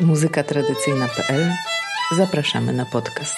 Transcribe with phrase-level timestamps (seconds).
[0.00, 1.52] muzykatradycyjna.pl
[2.16, 3.36] Zapraszamy na podcast.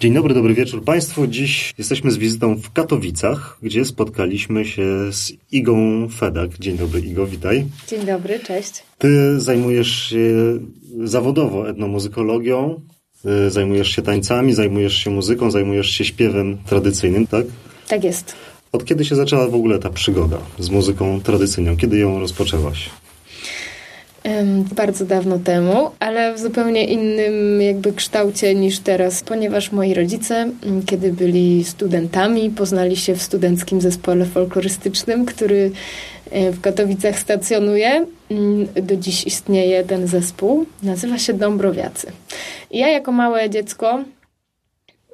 [0.00, 1.26] Dzień dobry, dobry wieczór Państwu.
[1.26, 6.58] Dziś jesteśmy z wizytą w Katowicach, gdzie spotkaliśmy się z Igą Fedak.
[6.58, 7.66] Dzień dobry Igo, witaj.
[7.88, 8.82] Dzień dobry, cześć.
[8.98, 10.18] Ty zajmujesz się
[11.04, 12.80] zawodowo etnomuzykologią,
[13.46, 17.46] y, zajmujesz się tańcami, zajmujesz się muzyką, zajmujesz się śpiewem tradycyjnym, tak?
[17.88, 18.34] Tak jest.
[18.72, 21.76] Od kiedy się zaczęła w ogóle ta przygoda z muzyką tradycyjną?
[21.76, 22.90] Kiedy ją rozpoczęłaś?
[24.74, 30.50] Bardzo dawno temu, ale w zupełnie innym jakby kształcie niż teraz, ponieważ moi rodzice,
[30.86, 35.70] kiedy byli studentami, poznali się w studenckim zespole folklorystycznym, który
[36.30, 38.06] e, w Katowicach stacjonuje.
[38.82, 40.66] Do dziś istnieje ten zespół.
[40.82, 42.12] Nazywa się Dąbrowiacy.
[42.70, 44.04] Ja jako małe dziecko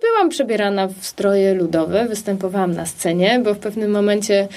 [0.01, 4.49] byłam przebierana w stroje ludowe, występowałam na scenie, bo w pewnym momencie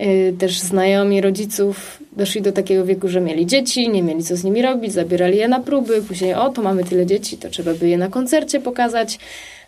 [0.00, 4.44] y, też znajomi rodziców doszli do takiego wieku, że mieli dzieci, nie mieli co z
[4.44, 7.88] nimi robić, zabierali je na próby, później o, to mamy tyle dzieci, to trzeba by
[7.88, 9.18] je na koncercie pokazać.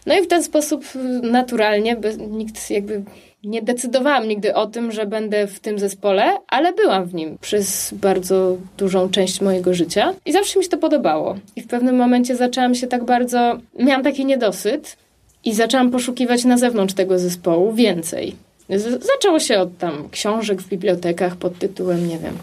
[0.07, 0.85] No i w ten sposób
[1.23, 3.03] naturalnie, bez, nikt jakby
[3.45, 7.95] nie decydowałam nigdy o tym, że będę w tym zespole, ale byłam w nim przez
[7.95, 11.37] bardzo dużą część mojego życia i zawsze mi się to podobało.
[11.57, 14.97] I w pewnym momencie zaczęłam się tak bardzo, miałam taki niedosyt
[15.45, 18.48] i zaczęłam poszukiwać na zewnątrz tego zespołu więcej.
[18.71, 22.39] Z zaczęło się od tam książek w bibliotekach pod tytułem, nie wiem,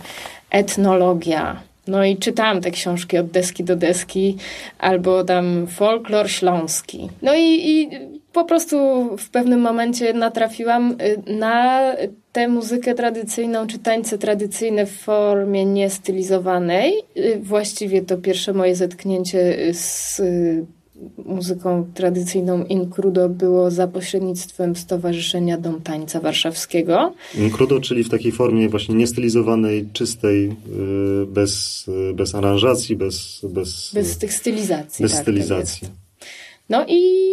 [0.51, 4.37] etnologia, no i czytałam te książki od deski do deski,
[4.79, 7.09] albo tam folklor śląski.
[7.21, 7.89] No i, i
[8.33, 8.77] po prostu
[9.17, 11.81] w pewnym momencie natrafiłam y, na
[12.31, 16.93] tę muzykę tradycyjną, czy tańce tradycyjne w formie niestylizowanej.
[17.17, 20.21] Y, właściwie to pierwsze moje zetknięcie z
[21.25, 27.13] muzyką tradycyjną Inkrudo było za pośrednictwem Stowarzyszenia Dom Tańca Warszawskiego.
[27.37, 33.45] Inkrudo, czyli w takiej formie właśnie niestylizowanej, czystej, y, bez, y, bez aranżacji, bez...
[33.49, 35.03] Bez, bez tych stylizacji.
[35.03, 35.87] Bez tak, stylizacji.
[35.87, 36.05] Tak
[36.69, 37.31] no i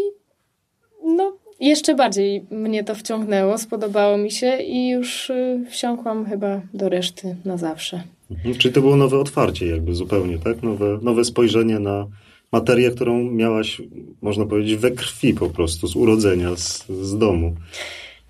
[1.05, 6.89] no, jeszcze bardziej mnie to wciągnęło, spodobało mi się i już y, wsiąkłam chyba do
[6.89, 8.03] reszty na zawsze.
[8.31, 10.63] Mhm, czyli to było nowe otwarcie jakby zupełnie, tak?
[10.63, 12.07] Nowe, nowe spojrzenie na
[12.53, 13.83] materię, którą miałaś,
[14.23, 17.55] można powiedzieć, we krwi po prostu, z urodzenia, z, z domu.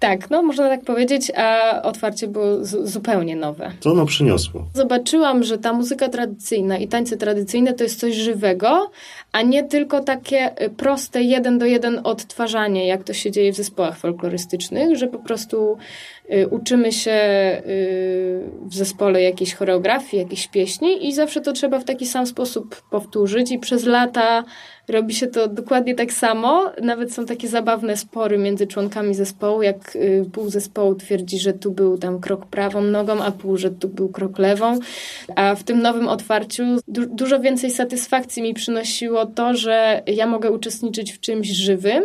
[0.02, 3.72] Tak, no można tak powiedzieć, a otwarcie było zupełnie nowe.
[3.80, 4.66] Co ono przyniosło?
[4.74, 8.90] Zobaczyłam, że ta muzyka tradycyjna i tańce tradycyjne to jest coś żywego,
[9.32, 13.56] a nie tylko takie y, proste jeden do jeden odtwarzanie, jak to się dzieje w
[13.56, 15.76] zespołach folklorystycznych, że po prostu
[16.32, 17.12] y, uczymy się
[17.66, 22.82] y, w zespole jakiejś choreografii, jakiejś pieśni i zawsze to trzeba w taki sam sposób
[22.90, 24.44] powtórzyć i przez lata
[24.88, 26.72] robi się to dokładnie tak samo.
[26.82, 31.70] Nawet są takie zabawne spory między członkami zespołu, jak y, pół zespołu twierdzi, że tu
[31.70, 34.78] był tam krok prawą nogą, a pół, że tu był krok lewą.
[35.36, 40.50] A w tym nowym otwarciu du dużo więcej satysfakcji mi przynosiło to, że ja mogę
[40.50, 42.04] uczestniczyć w czymś żywym,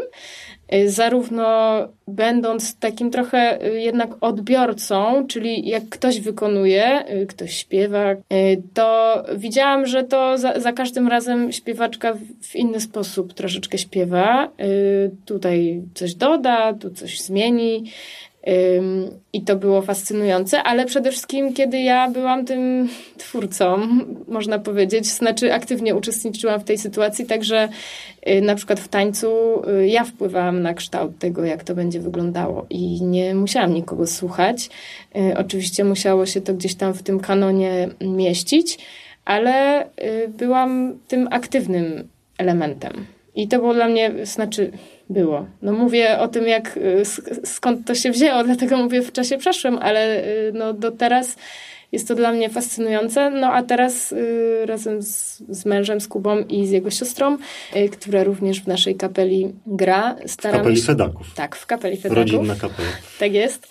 [0.86, 8.16] zarówno będąc takim trochę y, jednak odbiorcą, czyli jak ktoś wykonuje, y, ktoś śpiewa,
[8.74, 14.52] to widziałam, że to za, za każdym razem śpiewaczka w inny sposób troszeczkę śpiewa.
[15.26, 17.84] Tutaj coś doda, tu coś zmieni.
[19.34, 23.88] I to było fascynujące, ale przede wszystkim, kiedy ja byłam tym twórcą,
[24.28, 27.70] można powiedzieć, znaczy aktywnie uczestniczyłam w tej sytuacji, także
[28.30, 29.28] y, na przykład w tańcu
[29.70, 34.70] y, ja wpływałam na kształt tego, jak to będzie wyglądało i nie musiałam nikogo słuchać.
[35.16, 38.80] Y, oczywiście musiało się to gdzieś tam w tym kanonie mieścić,
[39.26, 39.86] ale
[40.30, 42.08] byłam tym aktywnym
[42.38, 43.06] elementem.
[43.36, 44.72] I to było dla mnie, znaczy
[45.10, 45.46] było.
[45.62, 47.04] No mówię o tym, jak, y,
[47.46, 51.36] skąd to się wzięło, dlatego mówię w czasie przeszłym, ale y, no do teraz
[51.92, 53.30] jest to dla mnie fascynujące.
[53.30, 57.38] No a teraz y, razem z, z, mężem, z Kubą i z jego siostrą,
[57.76, 60.16] y, która również w naszej kapeli gra.
[60.26, 61.34] Staramy w kapeli Fedaków.
[61.36, 62.18] Tak, w kapeli Fedaków.
[62.18, 62.90] Rodzinna kapela.
[63.20, 63.68] Tak jest.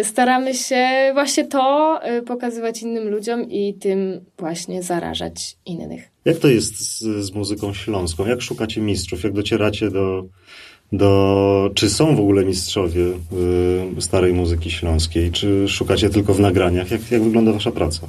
[0.00, 6.15] Y, staramy się właśnie to pokazywać innym ludziom i tym właśnie zarażać innych.
[6.26, 8.26] Jak to jest z, z muzyką śląską?
[8.26, 9.24] Jak szukacie mistrzów?
[9.24, 10.24] Jak docieracie do
[10.92, 13.02] do, czy są w ogóle mistrzowie
[13.98, 15.30] y, starej muzyki śląskiej?
[15.30, 16.90] Czy szukacie tylko w nagraniach?
[16.90, 18.00] Jak, jak wygląda wasza praca?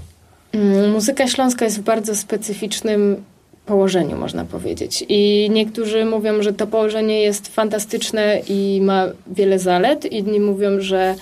[0.51, 3.15] Mm, muzyka śląska jest w bardzo specyficznym
[3.65, 5.05] położeniu, można powiedzieć.
[5.09, 11.15] I niektórzy mówią, że to położenie jest fantastyczne i ma wiele zalet, inni mówią, że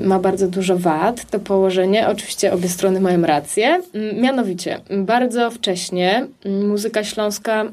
[0.00, 2.08] ma bardzo dużo wad to położenie.
[2.08, 3.82] Oczywiście obie strony mają rację.
[4.20, 7.64] Mianowicie, bardzo wcześnie muzyka śląska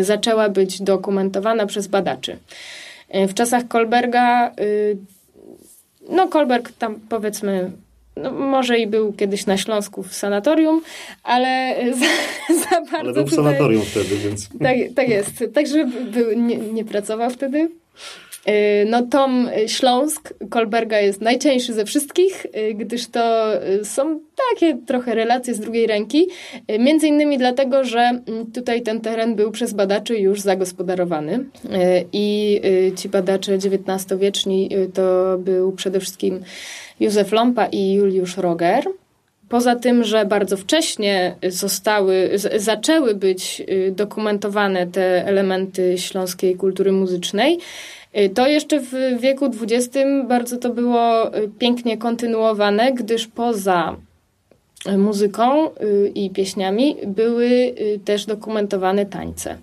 [0.00, 2.36] zaczęła być dokumentowana przez badaczy.
[3.14, 4.96] W czasach Kolberga, y,
[6.10, 7.70] no Kolberg tam powiedzmy
[8.16, 10.82] no, może i był kiedyś na Śląsku w sanatorium,
[11.22, 12.06] ale za,
[12.64, 13.44] za bardzo Ale był w tutaj...
[13.44, 14.48] sanatorium wtedy, więc...
[14.48, 15.44] Tak, tak jest.
[15.54, 15.90] Także
[16.36, 17.68] nie, nie pracował wtedy.
[18.48, 24.76] Y, no Tom Śląsk Kolberga jest najcieńszy ze wszystkich, y, gdyż to y, są takie
[24.86, 26.28] trochę relacje z drugiej ręki.
[26.78, 31.44] Między innymi dlatego, że mm, tutaj ten teren był przez badaczy już zagospodarowany
[32.12, 32.60] i
[32.96, 36.40] ci badacze XIX-wieczni to był przede wszystkim
[37.00, 38.84] Józef Lompa i Juliusz Roger.
[39.48, 47.58] Poza tym, że bardzo wcześnie zostały, z, zaczęły być dokumentowane te elementy śląskiej kultury muzycznej,
[48.16, 49.96] Y, to jeszcze w wieku XX
[50.28, 53.96] bardzo to było y, pięknie kontynuowane, gdyż poza
[54.88, 55.70] y, muzyką
[56.14, 57.74] i pieśniami były
[58.04, 59.58] też dokumentowane tańce.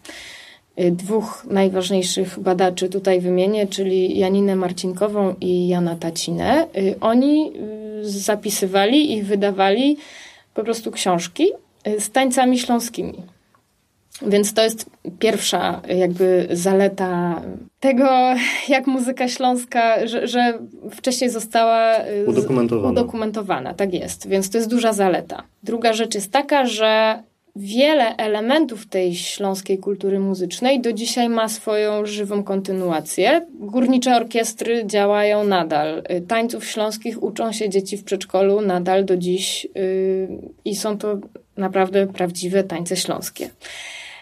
[0.91, 6.67] Dwóch najważniejszych badaczy tutaj wymienię, czyli Janinę Marcinkową i Jana Tacinę.
[7.01, 7.51] Oni
[8.01, 9.97] zapisywali i wydawali
[10.53, 11.47] po prostu książki
[11.99, 13.13] z tańcami śląskimi.
[14.21, 14.89] Więc to jest
[15.19, 17.41] pierwsza jakby zaleta
[17.79, 18.09] tego,
[18.67, 20.59] jak muzyka śląska, że, że
[20.91, 21.95] wcześniej została
[22.27, 22.91] udokumentowana.
[23.01, 23.73] udokumentowana.
[23.73, 25.43] Tak jest, więc to jest duża zaleta.
[25.63, 27.23] Druga rzecz jest taka, że
[27.55, 33.45] wiele elementów tej śląskiej kultury muzycznej do dzisiaj ma swoją żywą kontynuację.
[33.53, 36.03] Górnicze orkiestry działają nadal.
[36.27, 40.27] Tańców śląskich uczą się dzieci w przedszkolu nadal do dziś yy,
[40.65, 41.17] i są to
[41.57, 43.49] naprawdę prawdziwe tańce śląskie.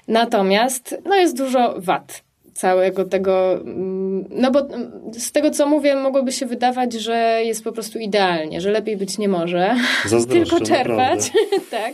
[0.07, 2.22] Natomiast no jest dużo wad
[2.53, 7.63] całego tego, mm, no bo mm, z tego co mówię, mogłoby się wydawać, że jest
[7.63, 9.75] po prostu idealnie, że lepiej być nie może,
[10.29, 11.19] tylko czerpać,
[11.71, 11.93] tak.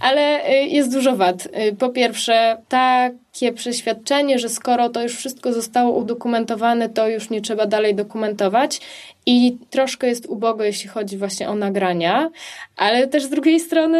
[0.00, 1.46] Ale y, jest dużo wad.
[1.46, 7.40] Y, po pierwsze, takie przeświadczenie, że skoro to już wszystko zostało udokumentowane, to już nie
[7.40, 8.80] trzeba dalej dokumentować
[9.28, 12.30] i troszkę jest ubogo, jeśli chodzi właśnie o nagrania,
[12.76, 13.98] ale też z drugiej strony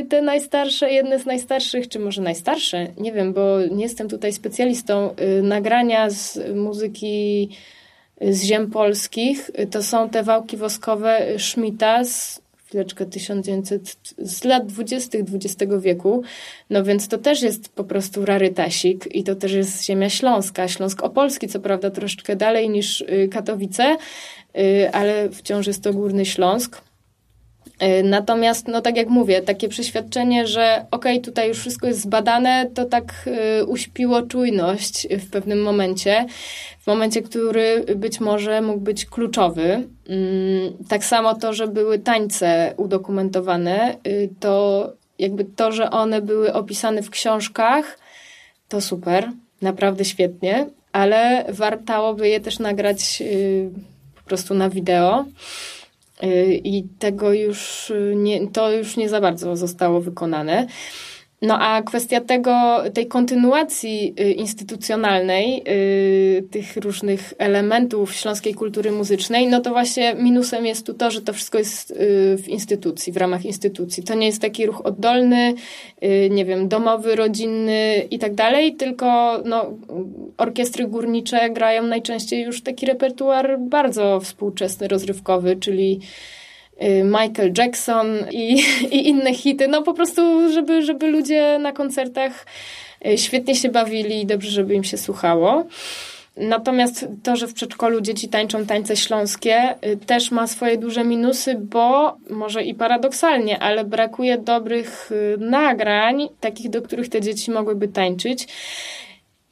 [0.00, 4.32] y, te najstarsze, jedne z najstarszych, czy może najstarsze, nie wiem, bo nie jestem tutaj
[4.32, 7.48] specjalistą, y, nagrania z muzyki
[8.22, 14.66] y, z ziem polskich, to są te wałki woskowe Schmidta z chwileczkę 1900, z lat
[14.66, 15.18] 20.
[15.18, 16.22] XX wieku,
[16.70, 21.02] no więc to też jest po prostu rarytasik i to też jest ziemia śląska, Śląsk
[21.02, 23.96] Opolski, co prawda troszeczkę dalej niż Katowice,
[24.92, 26.80] ale wciąż jest to Górny Śląsk.
[27.82, 32.00] Y, natomiast, no tak jak mówię, takie przeświadczenie, że okej, okay, tutaj już wszystko jest
[32.00, 33.28] zbadane, to tak
[33.60, 36.26] y, uśpiło czujność w pewnym momencie,
[36.80, 39.88] w momencie, który być może mógł być kluczowy.
[40.08, 43.96] Mm, tak samo to, że były tańce udokumentowane,
[44.40, 47.98] to jakby to, że one były opisane w książkach,
[48.68, 49.30] to super,
[49.62, 53.22] naprawdę świetnie, ale wartałoby je też nagrać
[54.26, 55.24] prostu na wideo.
[56.22, 60.66] Y, I tego już nie, to już nie za bardzo zostało wykonane.
[61.42, 69.48] No a kwestia tego, tej kontynuacji y, instytucjonalnej y, tych różnych elementów śląskiej kultury muzycznej,
[69.48, 71.94] no to właśnie minusem jest tu to, że to wszystko jest y,
[72.38, 74.02] w instytucji, w ramach instytucji.
[74.02, 75.54] To nie jest taki ruch oddolny,
[76.30, 79.74] nie wiem, domowy, rodzinny i tak dalej, tylko no,
[80.36, 86.00] orkiestry górnicze grają najczęściej już taki repertuar bardzo współczesny, rozrywkowy, czyli
[87.04, 88.62] Michael Jackson i,
[88.96, 89.68] i inne hity.
[89.68, 92.46] No po prostu, żeby, żeby ludzie na koncertach
[93.06, 95.64] y, świetnie się bawili i dobrze, żeby im się słuchało.
[96.36, 101.54] Natomiast to, że w przedszkolu dzieci tańczą tańce śląskie, y, też ma swoje duże minusy,
[101.54, 108.48] bo może i paradoksalnie, ale brakuje dobrych nagrań, takich, do których te dzieci mogłyby tańczyć.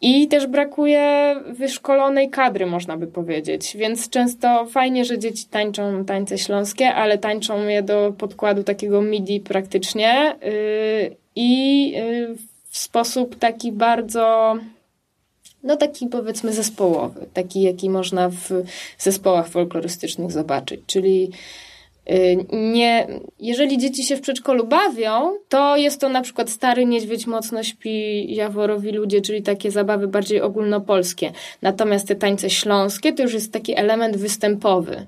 [0.00, 3.76] I też brakuje wyszkolonej kadry, można by powiedzieć.
[3.76, 9.40] Więc często fajnie, że dzieci tańczą tańce śląskie, ale tańczą je do podkładu takiego MIDI
[9.40, 12.36] praktycznie yy, i yy,
[12.70, 14.56] w sposób taki bardzo
[15.62, 18.50] no taki powiedzmy zespołowy, taki jaki można w
[18.98, 21.30] zespołach folklorystycznych zobaczyć, czyli
[22.52, 23.06] nie,
[23.40, 28.34] jeżeli dzieci się w przedszkolu bawią, to jest to na przykład Stary Niedźwiedź mocno śpi,
[28.34, 31.32] Jaworowi ludzie, czyli takie zabawy bardziej ogólnopolskie.
[31.62, 35.06] Natomiast te tańce śląskie to już jest taki element występowy.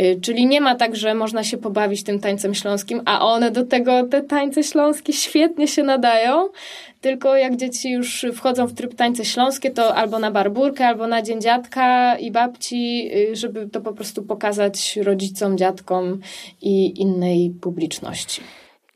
[0.00, 3.66] Y, czyli nie ma tak, że można się pobawić tym tańcem śląskim, a one do
[3.66, 6.48] tego, te tańce śląskie świetnie się nadają,
[7.00, 11.22] tylko jak dzieci już wchodzą w tryb tańce śląskie, to albo na barburkę, albo na
[11.22, 16.20] dzień dziadka i babci, y, żeby to po prostu pokazać rodzicom, dziadkom
[16.62, 18.40] i innej publiczności.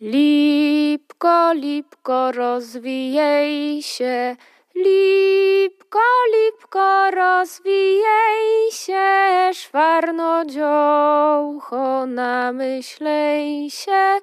[0.00, 4.36] Lipko, lipko, rozwijej się,
[4.76, 5.98] Lipko,
[6.32, 14.18] lipko, rozwijej się, szwarno dziołcho, namyślej się,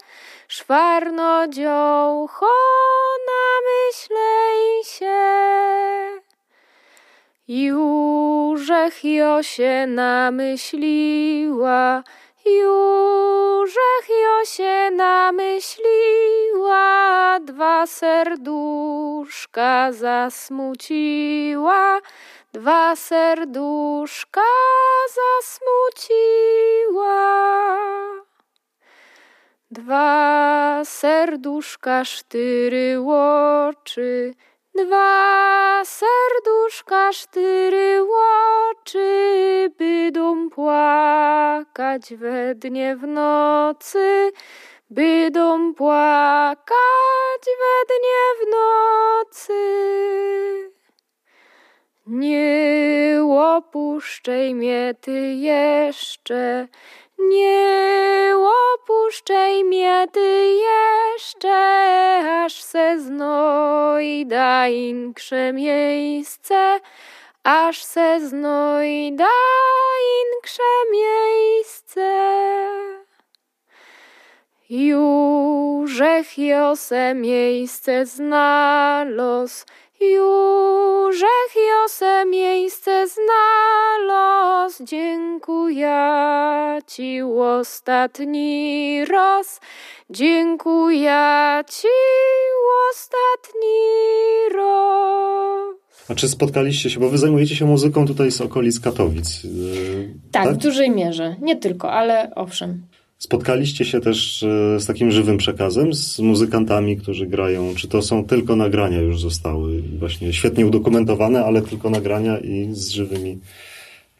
[0.47, 2.55] szwarno dziołcho,
[3.33, 5.23] namyślej się.
[7.47, 11.23] Jużech Josie namyśliła,
[12.45, 16.79] Jużech Josie namyśliła,
[17.39, 22.01] dwa serduszka zasmuciła,
[22.53, 24.41] dwa serduszka
[25.17, 27.13] zasmuciła.
[29.71, 34.33] Dwa serduszka sztyry łoczy,
[34.75, 44.31] Dwa serduszka sztyry łoczy, bydą płakać we dnie w nocy,
[44.89, 49.53] bydą płakać we dnie w nocy.
[52.07, 56.67] Nie opuszczaj mnie ty jeszcze,
[57.29, 58.33] nie
[58.73, 61.55] opuszczaj mnie ty jeszcze,
[62.43, 66.79] aż se znojda inkrze miejsce,
[67.43, 69.29] aż se znojda
[70.23, 72.11] inkrze miejsce.
[74.69, 79.65] Jużech Jose miejsce znalazł,
[80.01, 85.97] Jużech Jose miejsce znalazł, dziękuję
[86.87, 89.59] Ci ostatni raz,
[90.09, 91.21] dziękuję
[91.69, 91.87] Ci
[92.91, 93.79] ostatni
[94.55, 95.75] raz.
[96.09, 99.43] A czy spotkaliście się, bo wy zajmujecie się muzyką tutaj z okolic Katowic?
[99.43, 100.53] Yy, tak, tak?
[100.53, 101.35] w dużej mierze.
[101.41, 102.87] Nie tylko, ale owszem.
[103.23, 107.75] Spotkaliście się też e, z takim żywym przekazem, z muzykantami, którzy grają?
[107.75, 109.81] Czy to są tylko nagrania już zostały?
[109.81, 113.39] Właśnie świetnie udokumentowane, ale tylko nagrania i z żywymi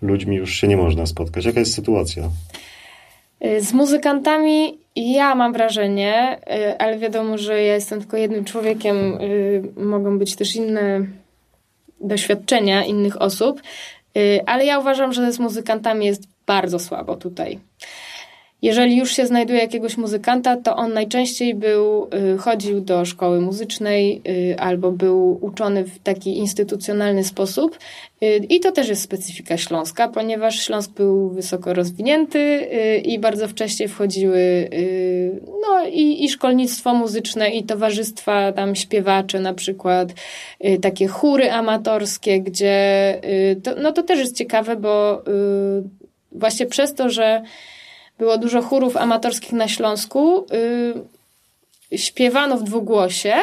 [0.01, 1.45] ludźmi już się nie można spotkać.
[1.45, 2.29] Jaka jest sytuacja?
[3.39, 9.17] E, z muzykantami ja mam wrażenie, e, ale wiadomo, że ja jestem tylko jednym człowiekiem,
[9.77, 11.05] mogą być też inne
[12.01, 13.62] doświadczenia innych osób,
[14.45, 17.60] ale ja uważam, że z muzykantami jest bardzo słabo tutaj
[18.63, 24.22] jeżeli już się znajduje jakiegoś muzykanta, to on najczęściej był, y, chodził do szkoły muzycznej
[24.27, 27.79] y, albo był uczony w taki instytucjonalny sposób.
[28.24, 32.67] Y, I to też jest specyfika Śląska, ponieważ Śląsk był wysoko rozwinięty
[33.05, 34.70] i bardzo wcześnie wchodziły
[35.62, 40.13] no, i, i szkolnictwo muzyczne, i towarzystwa tam śpiewacze, na przykład
[40.82, 42.75] takie chóry amatorskie, gdzie
[43.63, 45.24] to, no to też jest ciekawe, bo
[46.32, 47.41] właśnie przez to, że
[48.17, 50.46] było dużo chórów amatorskich na Śląsku.
[51.91, 53.34] Yy, śpiewano w dwugłosie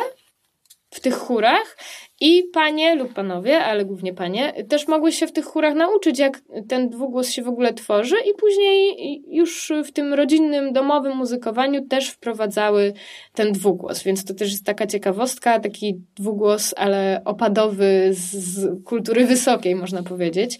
[0.90, 1.76] w tych chórach
[2.20, 6.40] i panie lub panowie, ale głównie panie, też mogły się w tych chórach nauczyć, jak
[6.68, 12.08] ten dwugłos się w ogóle tworzy, i później już w tym rodzinnym, domowym muzykowaniu też
[12.08, 12.92] wprowadzały
[13.34, 14.02] ten dwugłos.
[14.02, 20.02] Więc to też jest taka ciekawostka, taki dwugłos, ale opadowy z, z kultury wysokiej, można
[20.02, 20.58] powiedzieć.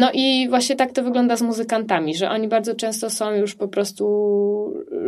[0.00, 3.68] No i właśnie tak to wygląda z muzykantami, że oni bardzo często są już po
[3.68, 4.04] prostu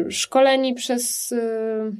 [0.08, 1.92] szkoleni przez y,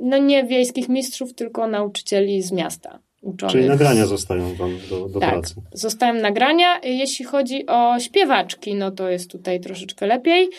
[0.00, 2.98] no nie wiejskich mistrzów, tylko nauczycieli z miasta.
[3.26, 3.52] Uczonych.
[3.52, 5.54] Czyli nagrania zostają wam do, do tak, pracy.
[5.72, 6.80] Zostają nagrania.
[6.82, 10.50] Jeśli chodzi o śpiewaczki, no to jest tutaj troszeczkę lepiej,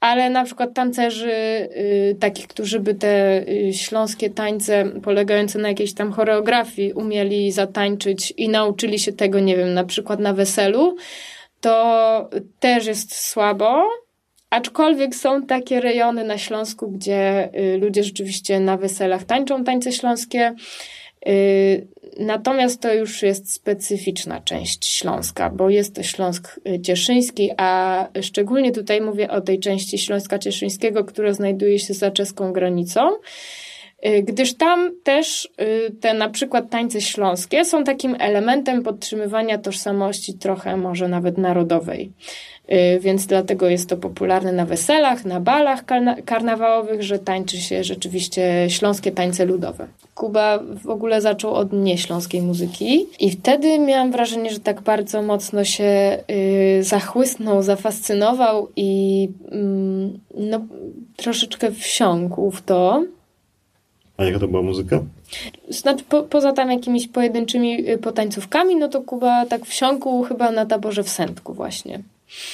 [0.00, 5.94] ale na przykład tancerzy, y, takich, którzy by te y, śląskie tańce polegające na jakiejś
[5.94, 10.96] tam choreografii umieli zatańczyć i nauczyli się tego, nie wiem, na przykład na weselu,
[11.60, 13.82] to też jest słabo.
[14.50, 20.54] Aczkolwiek są takie rejony na Śląsku, gdzie y, ludzie rzeczywiście na weselach tańczą tańce śląskie.
[21.28, 21.86] Y,
[22.18, 28.72] natomiast to już jest specyficzna część Śląska, bo jest to Śląsk y, Cieszyński, a szczególnie
[28.72, 33.00] tutaj mówię o tej części Śląska Cieszyńskiego, która znajduje się za czeską granicą
[34.06, 35.48] y, gdyż tam też
[36.00, 42.12] te na przykład tańce śląskie są takim elementem podtrzymywania tożsamości trochę może nawet narodowej.
[42.72, 45.84] Y, więc dlatego jest to popularne na weselach, na balach
[46.24, 49.86] karnawałowych, że tańczy się rzeczywiście śląskie tańce ludowe.
[50.14, 55.64] Kuba w ogóle zaczął od nieśląskiej muzyki i wtedy miałam wrażenie, że tak bardzo mocno
[55.64, 60.60] się y, zachłysnął, zafascynował i mm, no,
[61.16, 63.04] troszeczkę wsiąkł w to.
[64.16, 65.02] A jaka to była muzyka?
[65.68, 70.66] Znaczy, po, poza tam jakimiś pojedynczymi y, potańcówkami, no to Kuba tak wsiąkł chyba na
[70.66, 72.02] taborze w Sędku właśnie.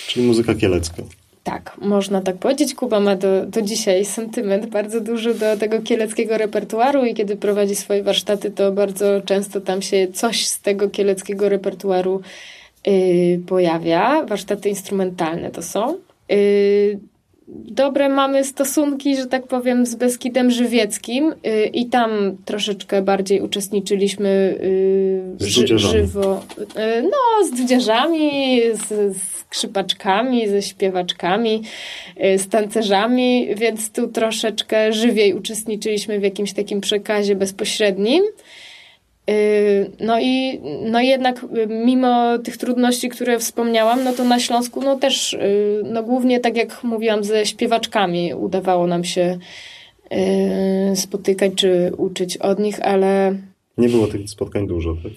[0.06, 1.02] Czyli muzyka kielecka.
[1.44, 2.74] Tak, można tak powiedzieć.
[2.74, 7.76] Kuba ma do, do dzisiaj sentyment bardzo duży do tego kieleckiego repertuaru i kiedy prowadzi
[7.76, 12.20] swoje warsztaty, to bardzo często tam się coś z tego kieleckiego repertuaru
[12.86, 14.26] yy, pojawia.
[14.26, 15.98] Warsztaty instrumentalne to są.
[16.28, 16.98] Yy,
[17.54, 24.58] dobre mamy stosunki, że tak powiem, z Beskidem Żywieckim yy, i tam troszeczkę bardziej uczestniczyliśmy
[25.38, 26.42] z ży, żywo.
[26.58, 31.62] Yy, no, z dudziarzami, z, z skrzypaczkami, ze śpiewaczkami,
[32.24, 38.24] y, z tancerzami, więc tu troszeczkę żywiej uczestniczyliśmy w jakimś takim przekazie bezpośrednim.
[39.30, 40.60] Y, no i
[40.90, 45.36] no jednak y, mimo tych trudności, które wspomniałam, no to na Śląsku no też,
[45.84, 49.38] no głównie tak jak mówiłam, ze śpiewaczkami udawało nam się
[50.94, 53.38] spotykać czy uczyć od nich, ale...
[53.78, 55.12] Nie było tych spotkań dużo, tak?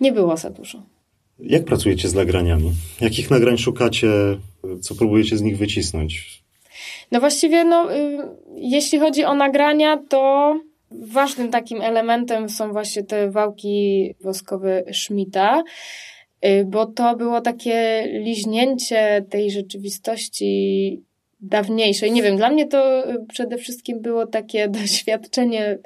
[0.00, 0.82] Nie było za dużo.
[1.38, 2.72] Jak pracujecie z nagraniami?
[3.00, 4.08] Jakich nagrań szukacie?
[4.80, 6.42] Co próbujecie z nich wycisnąć?
[7.12, 8.18] No właściwie, no, y,
[8.56, 10.54] jeśli chodzi o nagrania, to
[10.90, 15.62] ważnym takim elementem są właśnie te wałki woskowe Schmidta,
[16.44, 21.02] y, bo to było takie liźnięcie tej rzeczywistości
[21.40, 22.12] dawniejszej.
[22.12, 25.78] Nie wiem, dla mnie to y, przede wszystkim było takie doświadczenie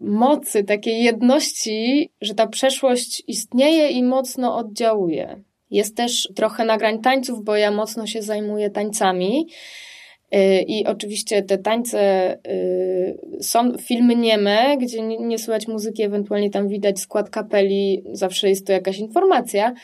[0.00, 5.42] mocy, takiej jedności, że ta przeszłość istnieje i mocno oddziałuje.
[5.70, 9.46] Jest też trochę nagrań tańców, bo ja mocno się zajmuję tańcami.
[10.34, 16.68] Y, I oczywiście te tańce y, są filmy nieme, gdzie nie słychać muzyki, ewentualnie tam
[16.68, 19.74] widać skład kapeli, zawsze jest to jakaś informacja,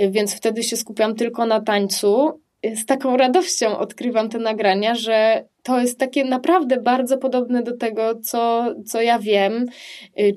[0.00, 2.40] y, więc wtedy się skupiam tylko na tańcu.
[2.74, 8.14] Z taką radością odkrywam te nagrania, że to jest takie naprawdę bardzo podobne do tego,
[8.14, 9.66] co, co ja wiem,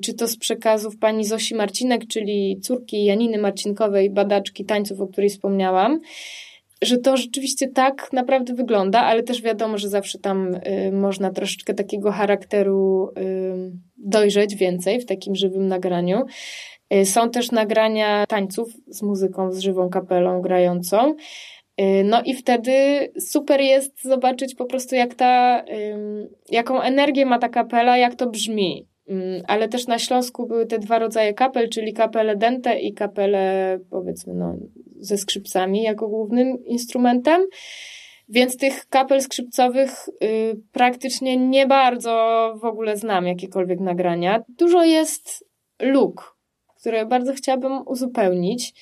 [0.04, 5.30] czy to z przekazów pani Zosi Marcinek, czyli córki Janiny Marcinkowej, badaczki tańców, o której
[5.30, 6.00] wspomniałam,
[6.84, 11.74] że to rzeczywiście tak naprawdę wygląda, ale też wiadomo, że zawsze tam y, można troszeczkę
[11.74, 16.24] takiego charakteru y, dojrzeć więcej w takim żywym nagraniu.
[16.94, 21.14] Y, są też nagrania tańców z muzyką, z żywą kapelą grającą.
[21.80, 22.72] Y, no i wtedy
[23.20, 25.64] super jest zobaczyć po prostu, jak ta,
[26.50, 28.86] jaką energię ma ta kapela, jak to brzmi.
[29.46, 34.34] Ale też na Śląsku były te dwa rodzaje kapel, czyli kapele dente i kapele, powiedzmy,
[34.34, 34.56] no,
[35.00, 37.46] ze skrzypcami jako głównym instrumentem.
[38.28, 44.42] Więc tych kapel skrzypcowych y, praktycznie nie bardzo w ogóle znam jakiekolwiek nagrania.
[44.48, 45.44] Dużo jest
[45.82, 46.36] luk,
[46.80, 48.72] które bardzo chciałabym uzupełnić.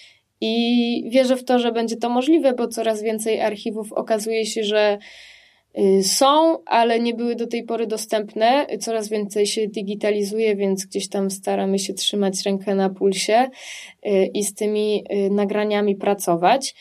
[0.41, 4.99] I wierzę w to, że będzie to możliwe, bo coraz więcej archiwów okazuje się, że
[6.03, 8.67] są, ale nie były do tej pory dostępne.
[8.81, 13.51] Coraz więcej się digitalizuje, więc gdzieś tam staramy się trzymać rękę na pulsie
[14.07, 16.75] y, i z tymi y, nagraniami pracować.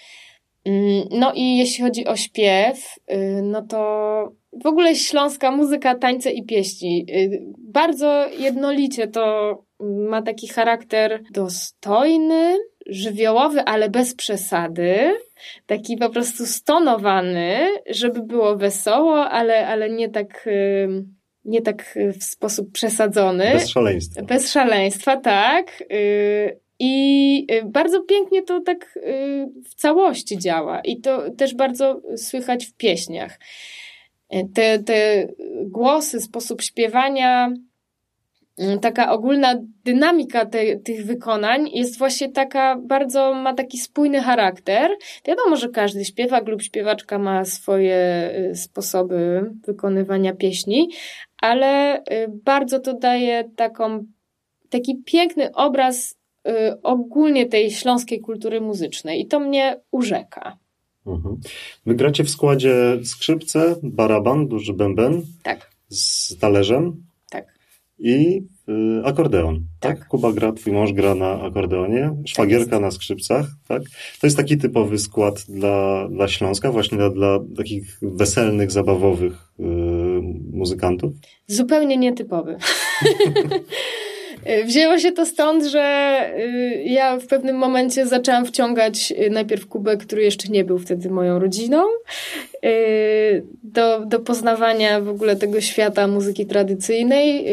[0.65, 2.95] Mm, no i jeśli chodzi o śpiew,
[3.43, 3.77] no to
[4.63, 7.05] w ogóle śląska muzyka, tańce i pieśni.
[7.57, 12.57] Bardzo jednolicie to ma taki charakter dostojny,
[12.89, 15.13] żywiołowy, ale bez przesady.
[15.65, 20.47] Taki po prostu stonowany, żeby było wesoło, ale, ale nie tak
[21.47, 23.51] nie tak w sposób przesadzony.
[23.53, 24.21] Bez szaleństwa.
[24.21, 25.83] Bez szaleństwa, tak.
[25.91, 30.81] Y, I y, bardzo pięknie to tak y, w całości działa.
[30.81, 33.39] I to też bardzo słychać w pieśniach.
[34.53, 35.27] Te, te
[35.65, 37.53] głosy, sposób śpiewania
[38.81, 44.91] taka ogólna dynamika te, tych wykonań jest właśnie taka, bardzo ma taki spójny charakter.
[45.25, 50.89] Wiadomo, że każdy śpiewak lub śpiewaczka ma swoje y, sposoby wykonywania pieśni,
[51.41, 52.03] ale y,
[52.45, 54.05] bardzo to daje taką,
[54.69, 56.17] taki piękny obraz
[56.47, 60.57] y, ogólnie tej śląskiej kultury muzycznej i to mnie urzeka.
[61.07, 61.37] Mhm.
[61.85, 65.23] Wy gracie w składzie skrzypce, baraban, duży bęben.
[65.43, 65.71] Tak.
[65.89, 67.06] Z talerzem
[67.99, 69.63] i y, akordeon.
[69.79, 69.99] Tak.
[69.99, 70.07] tak.
[70.07, 73.83] Kuba gra, twój mąż gra na akordeonie, szwagierka tak na skrzypcach, tak?
[74.21, 79.63] To jest taki typowy skład dla, dla Śląska, właśnie dla, dla takich weselnych, zabawowych y,
[80.51, 81.13] muzykantów?
[81.47, 82.57] Zupełnie nietypowy.
[84.65, 89.97] Wzięło się to stąd, że y, ja w pewnym momencie zaczęłam wciągać y, najpierw Kubę,
[89.97, 91.83] który jeszcze nie był wtedy moją rodziną,
[92.65, 97.45] y, do, do poznawania w ogóle tego świata muzyki tradycyjnej.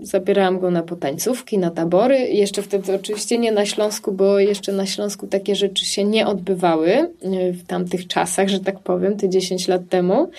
[0.00, 2.18] Zabierałam go na potańcówki, na tabory.
[2.18, 7.10] Jeszcze wtedy oczywiście nie na Śląsku, bo jeszcze na Śląsku takie rzeczy się nie odbywały
[7.52, 10.30] w tamtych czasach, że tak powiem, te 10 lat temu.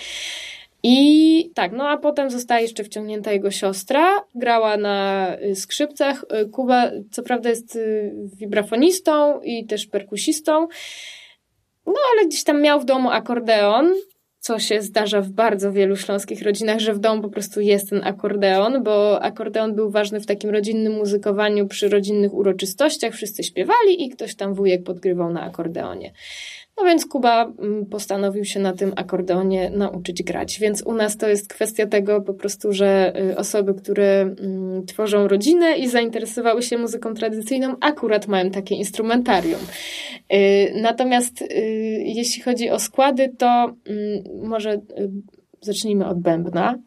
[0.82, 6.24] I tak, no a potem została jeszcze wciągnięta jego siostra, grała na y, skrzypcach.
[6.42, 10.68] Y, Kuba, co prawda, jest y, wibrafonistą i też perkusistą.
[11.86, 13.94] No ale gdzieś tam miał w domu akordeon,
[14.40, 18.04] co się zdarza w bardzo wielu śląskich rodzinach, że w domu po prostu jest ten
[18.04, 23.14] akordeon, bo akordeon był ważny w takim rodzinnym muzykowaniu przy rodzinnych uroczystościach.
[23.14, 26.12] Wszyscy śpiewali i ktoś tam wujek podgrywał na akordeonie.
[26.78, 30.58] No więc Kuba mm, postanowił się na tym akordeonie nauczyć grać.
[30.58, 35.28] Więc u nas to jest kwestia tego po prostu, że y, osoby, które mm, tworzą
[35.28, 39.60] rodzinę i zainteresowały się muzyką tradycyjną, akurat mają takie instrumentarium.
[40.32, 41.46] Y, natomiast y,
[42.04, 44.80] jeśli chodzi o składy, to mm, może
[45.60, 46.78] zacznijmy od bębna.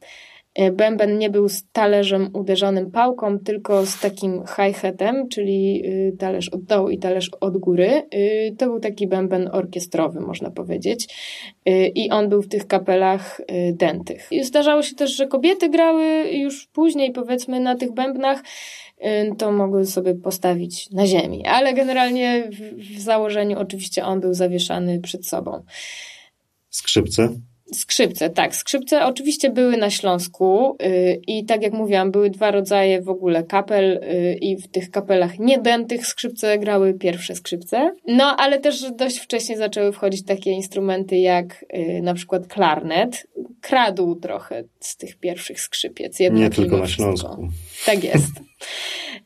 [0.56, 6.50] E, bęben nie był z talerzem uderzonym pałką, tylko z takim hi-hatem, czyli y, talerz
[6.50, 8.04] od dołu i talerz od góry.
[8.14, 11.08] Y, to był taki bęben orkiestrowy, można powiedzieć.
[11.70, 13.42] Y, I on był w tych kapelach
[13.74, 14.30] dętych.
[14.42, 18.44] Zdarzało się też, że kobiety grały już później, powiedzmy, na tych bębnach
[19.38, 21.46] to mogły sobie postawić na ziemi.
[21.48, 25.64] Ale generalnie w, w założeniu oczywiście on był zawieszany przed sobą.
[26.70, 27.30] Skrzypce?
[27.74, 28.56] Skrzypce, tak.
[28.56, 33.44] Skrzypce oczywiście były na Śląsku yy, i tak jak mówiłam, były dwa rodzaje w ogóle
[33.44, 37.92] kapel yy, i w tych kapelach niedętych skrzypce grały pierwsze skrzypce.
[38.08, 43.28] No, ale też dość wcześnie zaczęły wchodzić takie instrumenty jak yy, na przykład klarnet.
[43.62, 46.20] Kradł trochę z tych pierwszych skrzypiec.
[46.20, 47.48] Nie tylko na Śląsku.
[47.86, 48.32] Tak jest.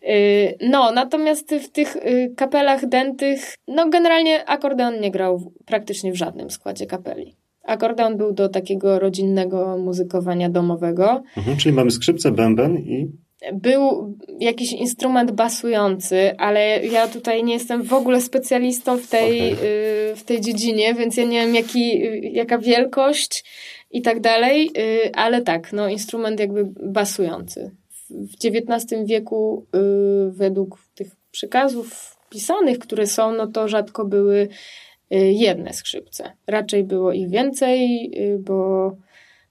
[0.03, 6.15] Y, no, natomiast w tych y, kapelach dętych, no generalnie akordeon nie grał praktycznie w
[6.15, 7.35] żadnym składzie kapeli.
[7.67, 11.23] Akordeon był do takiego rodzinnego muzykowania domowego.
[11.37, 13.11] Mhm, czyli mamy skrzypce, bęben i
[13.53, 20.15] był jakiś instrument basujący, ale ja tutaj nie jestem w ogóle specjalistą w tej, okay.
[20.15, 22.01] w tej dziedzinie, więc ja nie wiem jaki,
[22.33, 23.45] jaka wielkość
[23.91, 27.71] i tak dalej, y, ale tak, no instrument jakby basujący.
[28.09, 34.96] W XIX wieku y, według tych przekazów pisanych, które są, no to rzadko były Y,
[35.15, 36.31] jedne skrzypce.
[36.47, 38.91] Raczej było ich więcej, y, bo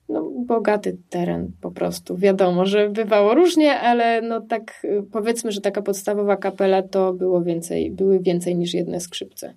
[0.08, 2.16] no, bogaty teren po prostu.
[2.16, 7.42] Wiadomo, że bywało różnie, ale no tak y, powiedzmy, że taka podstawowa kapela to było
[7.42, 9.54] więcej, były więcej niż jedne skrzypce.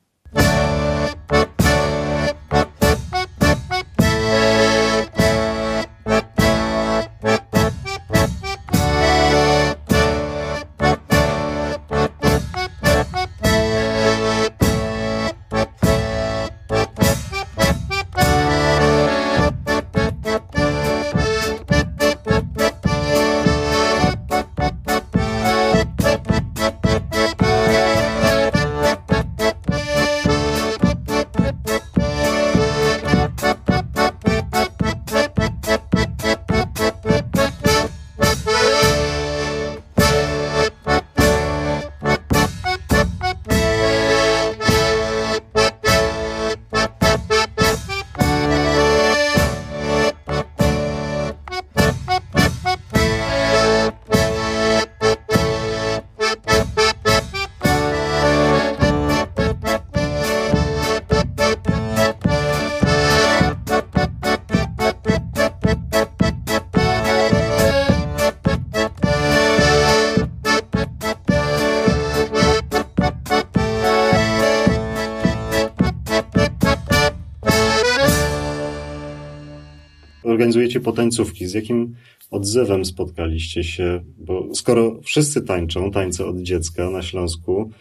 [80.70, 81.48] Organizujecie potańcówki.
[81.48, 81.96] Z jakim
[82.32, 84.02] odzewem spotkaliście się?
[84.18, 87.72] Bo skoro wszyscy tańczą, tańce od dziecka na Śląsku,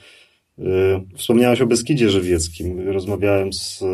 [0.59, 0.67] yy,
[1.17, 2.89] wspomniałaś o Beskidzie Żywieckim.
[2.89, 3.85] Rozmawiałem z,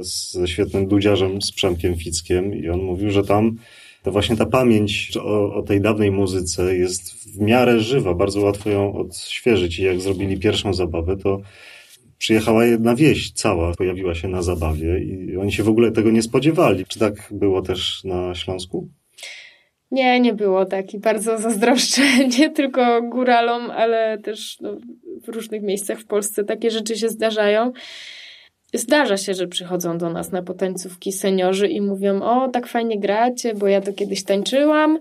[0.00, 3.56] z świetnym dudziarzem, z Przemkiem Fickiem i on mówił, że tam
[4.02, 8.70] to właśnie ta pamięć o, o, tej dawnej muzyce jest w miarę żywa, bardzo łatwo
[8.70, 11.40] ją odświeżyć i jak zrobili pierwszą zabawę, to
[12.24, 16.22] przyjechała jedna wieś cała, pojawiła się na zabawie i oni się w ogóle tego nie
[16.22, 16.84] spodziewali.
[16.88, 18.88] Czy tak było też na Śląsku?
[19.90, 22.02] Nie, nie było tak i bardzo zazdroszczę
[22.38, 24.76] nie tylko góralom, ale też no,
[25.24, 27.72] w różnych miejscach w Polsce takie rzeczy się zdarzają.
[28.74, 33.54] Zdarza się, że przychodzą do nas na potańcówki seniorzy i mówią: O, tak fajnie gracie,
[33.54, 34.98] bo ja to kiedyś tańczyłam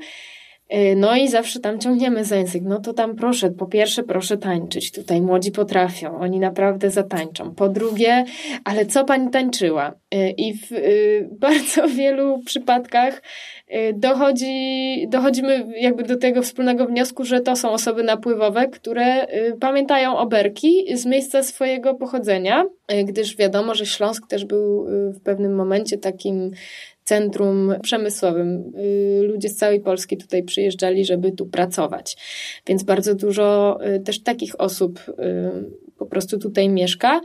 [0.96, 2.64] no i zawsze tam ciągniemy za język.
[2.66, 4.92] No to tam proszę, po pierwsze proszę tańczyć.
[4.92, 7.56] Tutaj młodzi potrafią, oni naprawdę zatańczą.
[7.56, 8.26] Po drugie,
[8.66, 9.94] ale co pani tańczyła?
[10.12, 10.78] E, I w e,
[11.48, 13.22] bardzo wielu przypadkach
[13.94, 19.28] dochodzi, dochodzimy jakby do tego wspólnego wniosku, że to są osoby napływowe, które
[19.60, 22.66] pamiętają oberki z miejsca swojego pochodzenia,
[23.06, 26.52] gdyż wiadomo, że Śląsk też był w pewnym momencie takim
[27.04, 28.74] centrum przemysłowym.
[28.78, 32.18] Y, ludzie z całej Polski tutaj przyjeżdżali, żeby tu pracować.
[32.68, 37.22] Więc bardzo dużo y, też takich osób y, po prostu tutaj mieszka.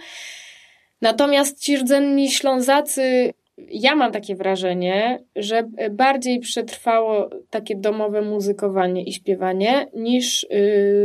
[1.00, 3.32] Natomiast ci rdzenni Ślązacy,
[3.70, 10.46] ja mam takie wrażenie, że bardziej przetrwało takie domowe muzykowanie i śpiewanie niż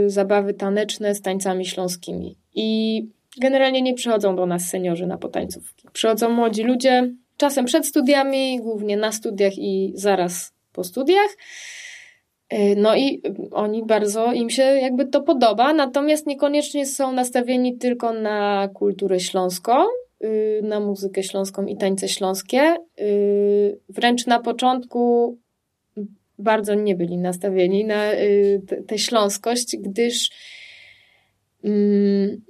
[0.07, 2.37] zabawy taneczne z tańcami śląskimi.
[2.55, 3.01] I
[3.41, 5.87] generalnie nie przychodzą do nas seniorzy na potańcówki.
[5.93, 11.37] Przychodzą młodzi ludzie, czasem przed studiami, głównie na studiach i zaraz po studiach.
[12.53, 18.13] Y, no i oni bardzo im się jakby to podoba, natomiast niekoniecznie są nastawieni tylko
[18.13, 19.73] na kulturę śląską,
[20.23, 22.75] y, na muzykę śląską i tańce śląskie.
[22.99, 25.37] Y, wręcz na początku
[26.39, 28.11] bardzo nie byli nastawieni na
[28.87, 30.29] tę śląskość, gdyż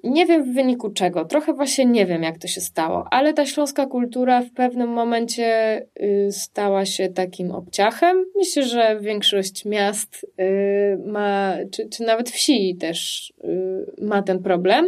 [0.04, 3.46] nie wiem w wyniku czego, trochę właśnie nie wiem, jak to się stało, ale ta
[3.46, 8.26] śląska kultura w pewnym momencie y, stała się takim obciachem.
[8.36, 14.86] Myślę, że większość miast y, ma, czy, czy nawet wsi też y, ma ten problem.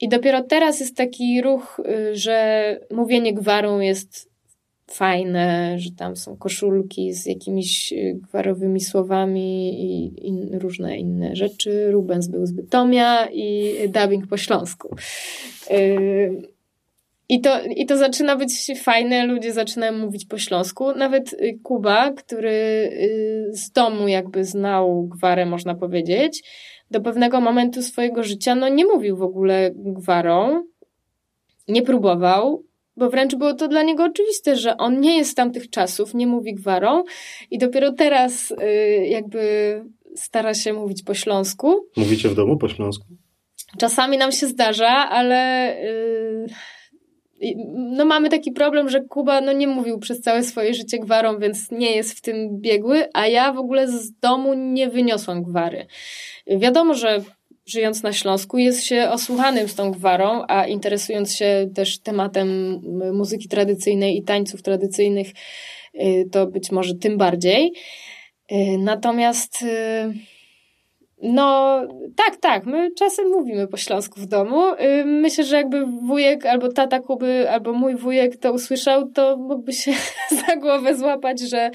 [0.00, 1.80] I dopiero teraz jest taki ruch,
[2.12, 4.29] że mówienie gwarą jest
[4.92, 11.90] fajne, że tam są koszulki z jakimiś y, gwarowymi słowami i, i różne inne rzeczy.
[11.90, 14.96] Rubens był z Bytomia i dubbing po śląsku.
[15.70, 16.42] Y,
[17.28, 20.92] I to, I to zaczyna być fajne, ludzie zaczynają mówić po śląsku.
[20.92, 22.90] Nawet y, Kuba, który
[23.50, 26.42] z domu jakby znał gwarę, można powiedzieć,
[26.90, 30.64] do pewnego momentu swojego życia no nie mówił w ogóle gwarą,
[31.68, 32.64] nie próbował,
[33.00, 36.26] bo wręcz było to dla niego oczywiste, że on nie jest z tamtych czasów, nie
[36.26, 37.04] mówi gwarą
[37.50, 38.56] i dopiero teraz y,
[39.06, 39.40] jakby
[40.16, 41.86] stara się mówić po śląsku.
[41.96, 43.04] Mówicie w domu po śląsku?
[43.78, 46.46] Czasami nam się zdarza, ale y,
[47.74, 51.70] no mamy taki problem, że Kuba no nie mówił przez całe swoje życie gwarą, więc
[51.70, 55.86] nie jest w tym biegły, a ja w ogóle z domu nie wyniosłam gwary.
[56.46, 57.20] Wiadomo, że
[57.70, 62.80] żyjąc na Śląsku, jest się osłuchanym z tą gwarą, a interesując się też tematem
[63.12, 65.28] muzyki tradycyjnej i tańców tradycyjnych,
[65.94, 67.72] y, to być może tym bardziej.
[68.52, 70.14] Y, natomiast y,
[71.22, 71.80] no,
[72.16, 74.62] tak, tak, my czasem mówimy po śląsku w domu.
[75.04, 79.92] Myślę, że jakby wujek albo tata Kuby, albo mój wujek to usłyszał, to mógłby się
[80.46, 81.70] za głowę złapać, że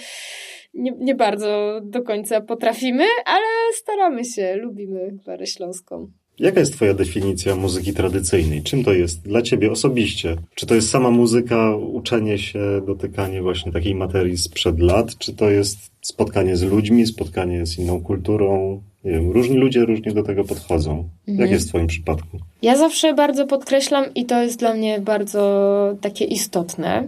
[0.75, 6.07] nie, nie bardzo do końca potrafimy, ale staramy się, lubimy gwarę śląską.
[6.39, 8.63] Jaka jest Twoja definicja muzyki tradycyjnej?
[8.63, 10.35] Czym to jest dla Ciebie osobiście?
[10.55, 15.17] Czy to jest sama muzyka, uczenie się, dotykanie właśnie takiej materii sprzed lat?
[15.17, 18.81] Czy to jest spotkanie z ludźmi, spotkanie z inną kulturą?
[19.03, 21.09] Nie wiem, różni ludzie różnie do tego podchodzą.
[21.27, 21.39] Mhm.
[21.39, 22.38] Jak jest w Twoim przypadku?
[22.61, 27.07] Ja zawsze bardzo podkreślam i to jest dla mnie bardzo takie istotne,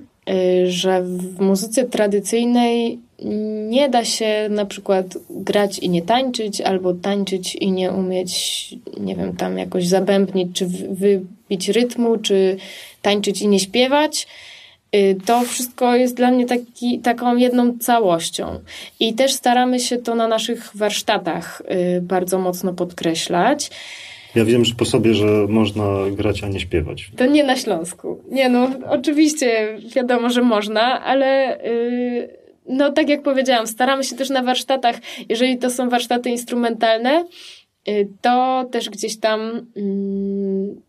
[0.68, 3.00] że w muzyce tradycyjnej
[3.70, 9.16] nie da się na przykład grać i nie tańczyć, albo tańczyć i nie umieć, nie
[9.16, 12.58] wiem, tam jakoś zabębnić, czy wybić rytmu, czy
[13.02, 14.28] tańczyć i nie śpiewać.
[14.96, 18.60] Y, to wszystko jest dla mnie taki, taką jedną całością.
[19.00, 21.62] I też staramy się to na naszych warsztatach
[21.98, 23.70] y, bardzo mocno podkreślać.
[24.38, 27.12] Ja wiem że po sobie, że można grać, a nie śpiewać.
[27.18, 28.24] To nie na Śląsku.
[28.30, 32.38] Nie no, oczywiście wiadomo, że można, ale yy,
[32.70, 34.96] no tak jak powiedziałam, staramy się też na warsztatach,
[35.30, 37.26] jeżeli to są warsztaty instrumentalne,
[37.90, 40.82] y, to też gdzieś tam mm,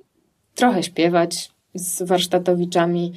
[0.55, 3.13] trochę śpiewać z warsztatowiczami.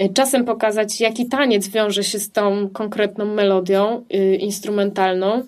[0.00, 5.42] Y, czasem pokazać, jaki taniec wiąże się z tą konkretną melodią y, instrumentalną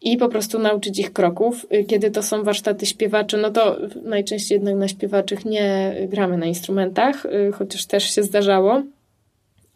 [0.00, 1.66] i po prostu nauczyć ich kroków.
[1.88, 7.26] Kiedy to są warsztaty śpiewaczy, no to najczęściej jednak na śpiewaczych nie gramy na instrumentach,
[7.52, 8.82] chociaż też się zdarzało.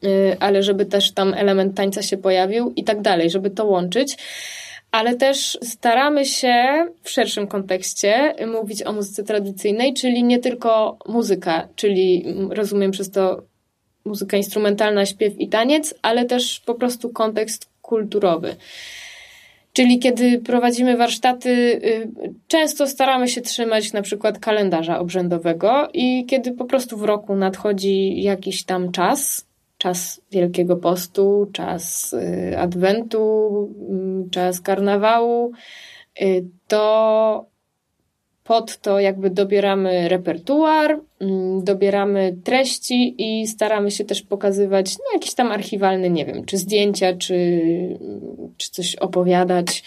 [0.04, 4.16] Y, ale żeby też tam element tańca się pojawił i tak dalej, żeby to łączyć.
[4.90, 6.54] Ale też staramy się
[7.02, 13.42] w szerszym kontekście mówić o muzyce tradycyjnej, czyli nie tylko muzyka, czyli rozumiem przez to
[14.04, 18.56] muzyka instrumentalna, śpiew i taniec, ale też po prostu kontekst kulturowy.
[19.72, 22.10] Czyli kiedy prowadzimy warsztaty, y,
[22.46, 28.22] często staramy się trzymać na przykład kalendarza obrzędowego i kiedy po prostu w roku nadchodzi
[28.22, 29.46] jakiś tam czas,
[29.78, 35.52] czas Wielkiego Postu, czas y, Adwentu, mm, czas karnawału,
[36.22, 37.50] y, to
[38.44, 45.34] pod to jakby dobieramy repertuar, mm, dobieramy treści i staramy się też pokazywać no, jakieś
[45.34, 47.60] tam archiwalne, nie wiem, czy zdjęcia, czy,
[48.60, 49.82] czy coś opowiadać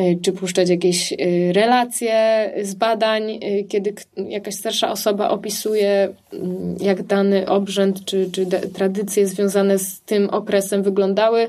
[0.00, 3.94] Y, czy puszczać jakieś y, relacje z badań, y, kiedy
[4.28, 10.82] jakaś starsza osoba opisuje, mm, jak dany obrzęd czy, czy tradycje związane z tym okresem
[10.82, 11.48] wyglądały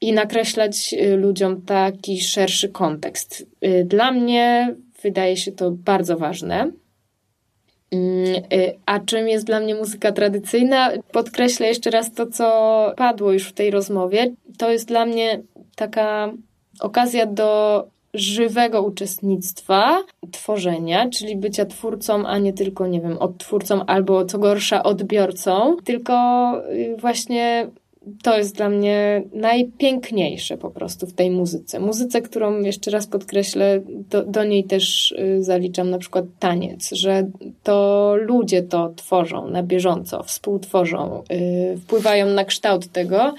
[0.00, 3.46] i nakreślać ludziom taki szerszy kontekst.
[3.84, 6.70] Dla mnie wydaje się to bardzo ważne.
[7.92, 10.90] Mm, y, a czym jest dla mnie muzyka tradycyjna?
[11.12, 14.34] Podkreślę jeszcze raz to, co padło już w tej rozmowie.
[14.58, 15.42] To jest dla mnie
[15.76, 16.32] taka
[16.80, 24.24] okazja do żywego uczestnictwa, tworzenia, czyli bycia twórcą, a nie tylko, nie wiem, odtwórcą albo
[24.24, 26.14] co gorsza odbiorcą, tylko
[26.72, 27.70] y, właśnie
[28.22, 31.80] to jest dla mnie najpiękniejsze po prostu w tej muzyce.
[31.80, 37.30] Muzyce, którą jeszcze raz podkreślę, do, do niej też y, zaliczam na przykład taniec, że
[37.62, 43.34] to ludzie to tworzą na bieżąco, współtworzą, yy, wpływają na kształt tego.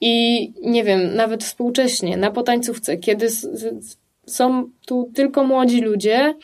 [0.00, 3.28] I nie wiem, nawet współcześnie, na potańcówce, kiedy
[4.26, 6.34] są tu tylko młodzi ludzie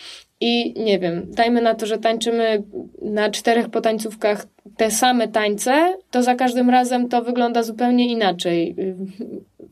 [0.40, 2.62] i nie wiem, dajmy na to, że tańczymy
[3.02, 8.76] na czterech potańcówkach te same tańce, to za każdym razem to wygląda zupełnie inaczej.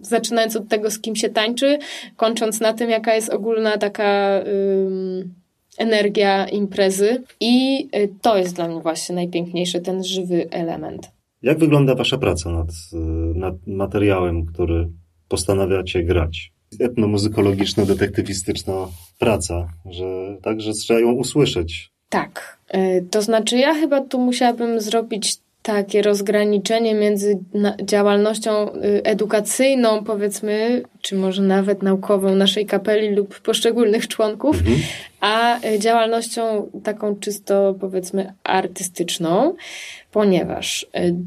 [0.01, 1.79] Zaczynając od tego, z kim się tańczy,
[2.17, 4.41] kończąc na tym, jaka jest ogólna taka
[5.79, 7.23] energia imprezy.
[7.41, 11.13] I y, to jest dla mnie właśnie najpiękniejszy, ten żywy element.
[11.43, 12.69] Jak wygląda Wasza praca nad,
[13.35, 14.89] nad materiałem, który
[15.29, 16.53] postanawiacie grać?
[16.81, 21.91] Etnomuzykologiczno-detektywistyczna praca, że także trzeba ją usłyszeć.
[22.09, 22.59] Tak.
[22.75, 27.39] Y, to znaczy, ja chyba tu musiałabym zrobić takie rozgraniczenie między
[27.83, 34.79] działalnością y, edukacyjną, powiedzmy, czy może nawet naukową naszej kapeli lub poszczególnych członków, mhm.
[35.21, 39.55] a y, działalnością taką czysto, powiedzmy, artystyczną,
[40.13, 40.87] ponieważ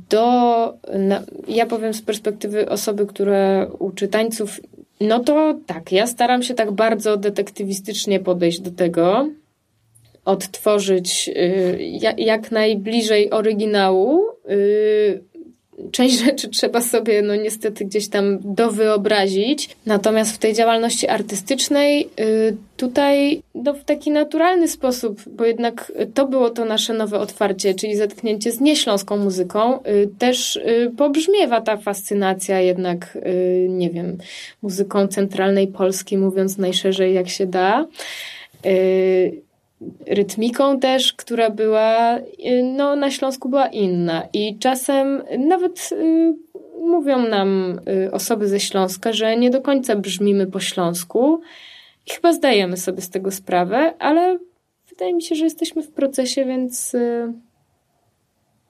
[0.10, 0.78] do,
[1.48, 4.60] ja powiem z perspektywy osoby, która uczy tańców,
[5.02, 9.30] no to tak, ja staram się tak bardzo detektywistycznie podejść do tego,
[10.26, 11.78] odtworzyć y,
[12.18, 14.22] jak najbliżej oryginału.
[14.50, 15.24] Y,
[15.92, 19.70] część rzeczy trzeba sobie, no niestety, gdzieś tam dowyobrazić.
[19.86, 26.28] Natomiast w tej działalności artystycznej, y, tutaj no, w taki naturalny sposób, bo jednak to
[26.28, 29.80] było to nasze nowe otwarcie, czyli zetknięcie z nieśląską muzyką,
[30.20, 30.60] też
[30.98, 33.18] pobrzmiewa ta fascynacja jednak,
[33.70, 34.18] nie wiem,
[34.62, 37.86] muzyką centralnej Polski, mówiąc najszerzej jak się da
[40.08, 46.34] rytmiką też, która była, y, no na Śląsku była inna i czasem nawet y,
[46.80, 51.42] mówią nam y, osoby ze Śląska, że nie do końca brzmimy po śląsku
[52.10, 54.40] chyba zdajemy sobie z tego sprawę, ale
[54.90, 56.96] wydaje mi się, że jesteśmy w procesie, więc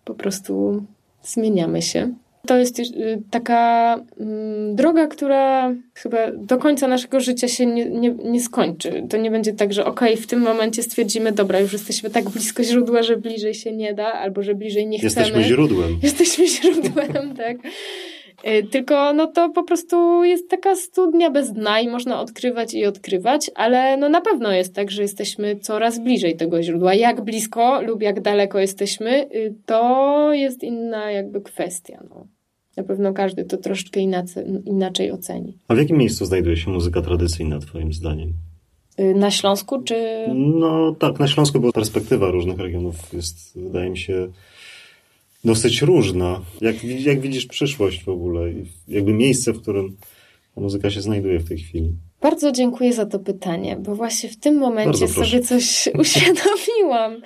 [0.05, 0.83] po prostu
[1.23, 2.13] zmieniamy się.
[2.47, 2.83] To jest y,
[3.31, 9.03] taka mm, droga, która chyba do końca naszego życia się nie, nie, nie skończy.
[9.09, 12.29] To nie będzie tak, że okej, okay, w tym momencie stwierdzimy, dobra, już jesteśmy tak
[12.29, 15.09] blisko źródła, że bliżej się nie da, albo że bliżej nie chcemy.
[15.15, 15.99] Jesteśmy źródłem.
[16.03, 17.57] Jesteśmy źródłem, tak.
[18.47, 22.85] Y, tylko no to po prostu jest taka studnia bez dna i można odkrywać i
[22.85, 26.93] odkrywać, ale no na pewno jest tak, że jesteśmy coraz bliżej tego źródła.
[26.93, 32.03] Jak blisko lub jak daleko jesteśmy, y, to jest inna jakby kwestia.
[32.09, 32.27] No.
[32.77, 35.57] Na pewno każdy to troszeczkę inaczej, inaczej oceni.
[35.67, 38.33] A w jakim miejscu znajduje się muzyka tradycyjna, Twoim zdaniem?
[38.99, 40.25] Y, na Śląsku, czy.
[40.33, 44.27] No tak, na Śląsku, bo perspektywa różnych regionów jest, wydaje mi się,
[45.43, 46.41] dosyć różna.
[46.61, 48.53] Jak, jak widzisz przyszłość w ogóle?
[48.87, 49.97] Jakby miejsce, w którym
[50.55, 51.95] ta muzyka się znajduje w tej chwili?
[52.21, 57.21] Bardzo dziękuję za to pytanie, bo właśnie w tym momencie sobie coś uświadomiłam.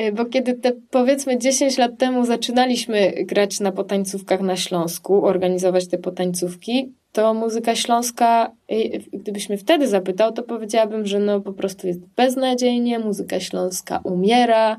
[0.00, 5.88] Y, bo kiedy te powiedzmy 10 lat temu zaczynaliśmy grać na potańcówkach na Śląsku, organizować
[5.88, 11.52] te potańcówki, to muzyka śląska, y, gdybyś mnie wtedy zapytał, to powiedziałabym, że no po
[11.52, 14.76] prostu jest beznadziejnie, muzyka śląska umiera,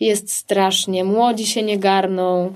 [0.00, 2.52] jest strasznie, młodzi się nie garną,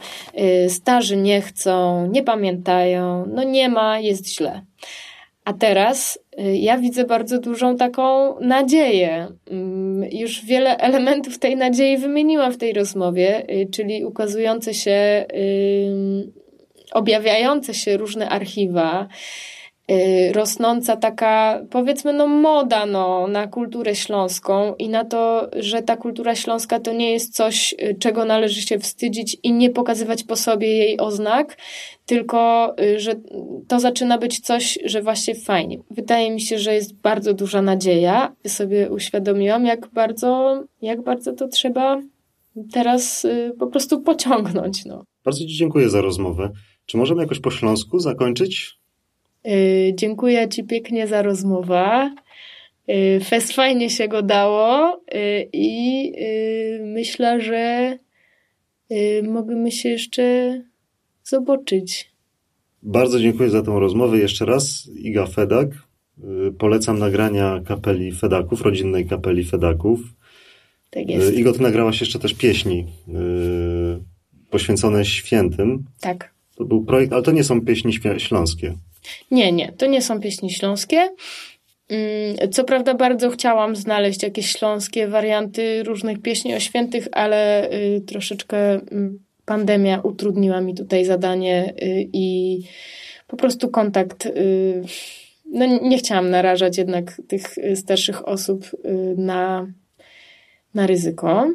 [0.67, 4.62] y, starzy nie chcą, nie pamiętają, no nie ma, jest źle.
[5.45, 9.29] A teraz y, ja widzę bardzo dużą taką nadzieję.
[9.51, 15.27] Mm, już wiele elementów tej nadziei wymieniłam w tej rozmowie, czyli ukazujące się
[16.97, 19.09] objawiające się różne archiwa,
[19.91, 25.97] y, rosnąca taka, powiedzmy, no moda no, na kulturę śląską i na to, że ta
[25.97, 30.37] kultura śląska to nie jest coś, y, czego należy się wstydzić i nie pokazywać po
[30.37, 31.57] sobie jej oznak,
[32.07, 33.15] tylko y, że
[33.69, 35.79] to zaczyna być coś, że właśnie fajnie.
[35.91, 38.37] Wydaje mi się, że jest bardzo duża nadzieja.
[38.47, 42.01] Sobie uświadomiłam, jak bardzo, jak bardzo to trzeba
[42.73, 43.27] teraz
[43.59, 44.85] po prostu pociągnąć.
[44.85, 45.05] No.
[45.25, 46.51] Bardzo Ci dziękuję za rozmowę.
[46.87, 48.78] Czy możemy jakoś po śląsku zakończyć?
[49.45, 52.14] Yy, dziękuję Ci pięknie za rozmowę.
[52.89, 57.99] Yy, fest fajnie się go dało yy, i yy, myślę, że
[58.91, 60.62] yy, możemy się jeszcze
[61.24, 62.11] zobaczyć.
[62.82, 64.18] Bardzo dziękuję za tą rozmowę.
[64.18, 65.68] Jeszcze raz Iga Fedak.
[66.18, 70.01] Yy, polecam nagrania kapeli Fedaków, rodzinnej kapeli Fedaków.
[70.91, 71.34] Tak jest.
[71.34, 72.87] Igo, ty nagrałaś jeszcze też pieśni
[74.51, 75.84] poświęcone świętym.
[76.01, 76.36] Tak.
[76.57, 78.75] To był projekt, ale to nie są pieśni śląskie.
[79.31, 81.09] Nie, nie, to nie są pieśni śląskie.
[81.89, 88.01] Mm, co prawda bardzo chciałam znaleźć jakieś śląskie warianty różnych pieśni o świętych, ale y,
[88.07, 92.61] troszeczkę mm, pandemia utrudniła mi tutaj zadanie y, i
[93.27, 94.27] po prostu kontakt.
[94.27, 94.83] Y,
[95.53, 98.71] no nie chciałam narażać jednak tych starszych osób
[99.17, 99.67] na,
[100.75, 101.47] na ryzyko.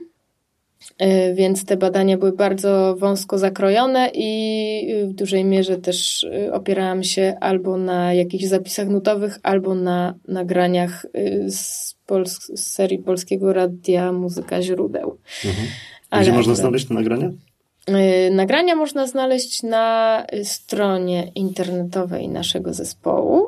[0.97, 7.03] E, więc te badania były bardzo wąsko zakrojone i w dużej mierze też e, opierałam
[7.03, 11.05] się albo na jakichś zapisach nutowych, albo na nagraniach
[11.47, 15.17] z, Pols- z serii Polskiego Radia Muzyka Źródeł.
[15.45, 15.67] Mhm.
[16.11, 17.31] Gdzie Ale można znaleźć te nagrania?
[18.31, 23.47] Nagrania można znaleźć na stronie internetowej naszego zespołu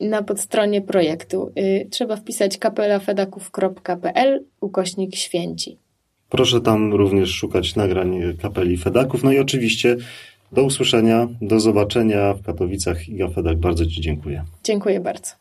[0.00, 1.52] na podstronie projektu.
[1.90, 5.78] Trzeba wpisać kapelafedaków.pl ukośnik święci.
[6.32, 9.24] Proszę tam również szukać nagrań kapeli Fedaków.
[9.24, 9.96] No i oczywiście
[10.52, 13.08] do usłyszenia, do zobaczenia w Katowicach.
[13.08, 14.44] Iga Fedak, bardzo Ci dziękuję.
[14.64, 15.32] Dziękuję bardzo.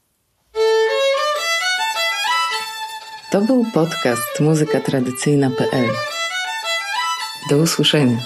[3.32, 5.90] To był podcast muzykatradycyjna.pl.
[7.50, 8.18] Do usłyszenia.